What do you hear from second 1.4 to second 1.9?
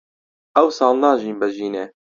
ژینێ